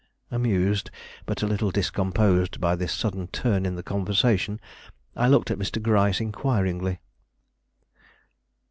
Amused, 0.31 0.89
but 1.27 1.43
a 1.43 1.47
little 1.47 1.69
discomposed 1.69 2.59
by 2.59 2.75
this 2.75 2.91
sudden 2.91 3.27
turn 3.27 3.67
in 3.67 3.75
the 3.75 3.83
conversation, 3.83 4.59
I 5.15 5.27
looked 5.27 5.51
at 5.51 5.59
Mr. 5.59 5.79
Gryce 5.79 6.19
inquiringly. 6.19 6.99